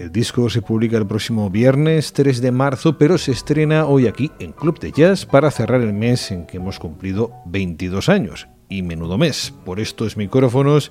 El 0.00 0.10
disco 0.10 0.48
se 0.48 0.62
publica 0.62 0.96
el 0.96 1.06
próximo 1.06 1.50
viernes 1.50 2.14
3 2.14 2.40
de 2.40 2.52
marzo, 2.52 2.96
pero 2.96 3.18
se 3.18 3.32
estrena 3.32 3.84
hoy 3.84 4.06
aquí 4.06 4.30
en 4.38 4.52
Club 4.52 4.80
de 4.80 4.92
Jazz 4.92 5.26
para 5.26 5.50
cerrar 5.50 5.82
el 5.82 5.92
mes 5.92 6.30
en 6.30 6.46
que 6.46 6.56
hemos 6.56 6.78
cumplido 6.78 7.32
22 7.44 8.08
años. 8.08 8.48
Y 8.70 8.80
menudo 8.80 9.18
mes. 9.18 9.52
Por 9.66 9.78
estos 9.78 10.16
micrófonos 10.16 10.90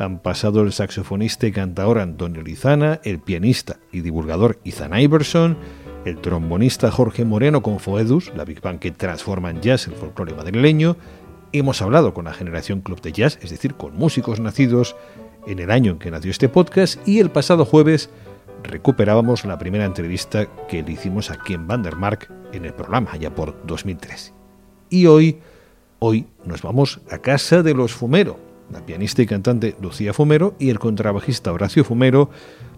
han 0.00 0.18
pasado 0.18 0.62
el 0.62 0.72
saxofonista 0.72 1.46
y 1.46 1.52
cantador 1.52 2.00
Antonio 2.00 2.42
Lizana, 2.42 3.00
el 3.04 3.20
pianista 3.20 3.78
y 3.92 4.00
divulgador 4.00 4.58
Ethan 4.64 4.98
Iverson, 4.98 5.56
el 6.04 6.20
trombonista 6.20 6.90
Jorge 6.90 7.24
Moreno 7.24 7.62
con 7.62 7.78
Foedus, 7.78 8.32
la 8.34 8.44
Big 8.44 8.60
Bang 8.60 8.80
que 8.80 8.90
transforma 8.90 9.50
en 9.50 9.60
jazz 9.60 9.86
el 9.86 9.94
folclore 9.94 10.34
madrileño. 10.34 10.96
Hemos 11.52 11.80
hablado 11.80 12.12
con 12.12 12.24
la 12.24 12.34
generación 12.34 12.80
Club 12.80 13.00
de 13.02 13.12
Jazz, 13.12 13.38
es 13.40 13.50
decir, 13.50 13.74
con 13.74 13.94
músicos 13.94 14.40
nacidos 14.40 14.96
en 15.46 15.60
el 15.60 15.70
año 15.70 15.92
en 15.92 15.98
que 16.00 16.10
nació 16.10 16.32
este 16.32 16.48
podcast, 16.48 17.06
y 17.06 17.20
el 17.20 17.30
pasado 17.30 17.64
jueves 17.64 18.10
recuperábamos 18.62 19.44
la 19.44 19.58
primera 19.58 19.84
entrevista 19.84 20.46
que 20.68 20.82
le 20.82 20.92
hicimos 20.92 21.30
a 21.30 21.38
Ken 21.38 21.66
Vandermark 21.66 22.30
en 22.52 22.64
el 22.64 22.74
programa, 22.74 23.16
ya 23.16 23.34
por 23.34 23.66
2013. 23.66 24.32
Y 24.90 25.06
hoy, 25.06 25.38
hoy 25.98 26.26
nos 26.44 26.62
vamos 26.62 27.00
a 27.10 27.18
casa 27.18 27.62
de 27.62 27.74
los 27.74 27.92
Fumero, 27.92 28.38
la 28.72 28.84
pianista 28.84 29.22
y 29.22 29.26
cantante 29.26 29.76
Lucía 29.80 30.12
Fumero 30.12 30.54
y 30.58 30.70
el 30.70 30.78
contrabajista 30.78 31.52
Horacio 31.52 31.84
Fumero, 31.84 32.30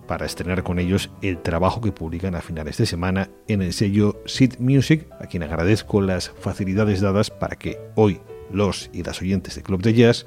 para 0.07 0.27
estrenar 0.27 0.65
con 0.65 0.81
ellos 0.81 1.09
el 1.23 1.39
trabajo 1.39 1.81
que 1.81 1.93
publican 1.93 2.35
a 2.35 2.41
finales 2.41 2.79
de 2.79 2.87
semana 2.87 3.31
en 3.47 3.63
el 3.63 3.73
sello 3.73 4.21
Sid 4.27 4.59
Music, 4.59 5.07
a 5.21 5.27
quien 5.27 5.45
agradezco 5.45 6.01
las 6.01 6.31
facilidades 6.31 7.01
dadas 7.01 7.31
para 7.31 7.55
que 7.55 7.79
hoy 7.95 8.21
los 8.53 8.91
y 8.93 9.05
las 9.05 9.23
oyentes 9.23 9.55
de 9.55 9.63
Club 9.63 9.83
de 9.83 9.95
Jazz 9.95 10.27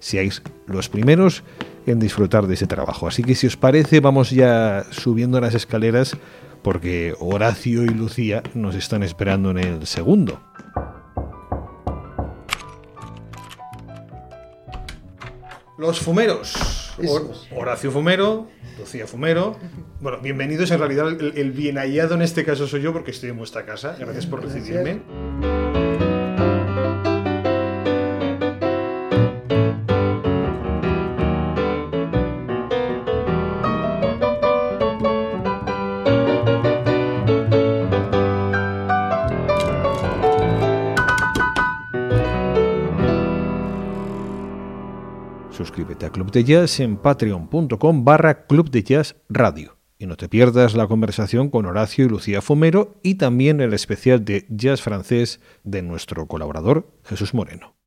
seáis 0.00 0.42
los 0.66 0.88
primeros 0.88 1.44
en 1.86 1.98
disfrutar 1.98 2.46
de 2.46 2.54
ese 2.54 2.66
trabajo. 2.66 3.06
Así 3.06 3.22
que 3.22 3.34
si 3.34 3.46
os 3.46 3.56
parece, 3.56 4.00
vamos 4.00 4.30
ya 4.30 4.84
subiendo 4.90 5.40
las 5.40 5.54
escaleras 5.54 6.16
porque 6.62 7.14
Horacio 7.18 7.82
y 7.84 7.88
Lucía 7.88 8.42
nos 8.54 8.74
están 8.74 9.02
esperando 9.02 9.50
en 9.50 9.58
el 9.58 9.86
segundo. 9.86 10.40
Los 15.76 15.98
fumeros. 15.98 16.94
Horacio 17.56 17.90
Fumero, 17.90 18.46
Lucía 18.78 19.06
Fumero. 19.06 19.56
Bueno, 20.00 20.18
bienvenidos. 20.18 20.70
En 20.70 20.78
realidad, 20.78 21.08
el, 21.08 21.32
el 21.36 21.50
bien 21.50 21.76
hallado 21.76 22.14
en 22.14 22.22
este 22.22 22.44
caso 22.44 22.68
soy 22.68 22.82
yo 22.82 22.92
porque 22.92 23.10
estoy 23.10 23.30
en 23.30 23.38
vuestra 23.38 23.66
casa. 23.66 23.96
Gracias 23.98 24.26
por 24.26 24.42
recibirme. 24.42 25.81
Suscríbete 45.62 46.06
a 46.06 46.10
Club 46.10 46.32
de 46.32 46.42
Jazz 46.42 46.80
en 46.80 46.96
patreon.com 46.96 48.04
barra 48.04 48.48
Club 48.48 48.68
de 48.68 48.82
Jazz 48.82 49.14
Radio. 49.28 49.76
Y 49.96 50.06
no 50.06 50.16
te 50.16 50.28
pierdas 50.28 50.74
la 50.74 50.88
conversación 50.88 51.50
con 51.50 51.66
Horacio 51.66 52.04
y 52.04 52.08
Lucía 52.08 52.42
Fumero 52.42 52.98
y 53.04 53.14
también 53.14 53.60
el 53.60 53.72
especial 53.72 54.24
de 54.24 54.44
jazz 54.48 54.82
francés 54.82 55.38
de 55.62 55.82
nuestro 55.82 56.26
colaborador 56.26 56.90
Jesús 57.04 57.32
Moreno. 57.32 57.76